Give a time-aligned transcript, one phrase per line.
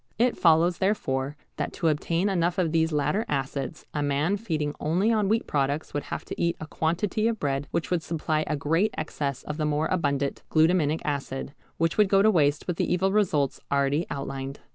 [0.17, 5.11] It follows, therefore, that to obtain enough of these latter acids a man feeding only
[5.11, 8.55] on wheat products would have to eat a quantity of bread which would supply a
[8.57, 12.91] great excess of the more abundant glutaminic acid, which would go to waste with the
[12.91, 14.59] evil results already outlined.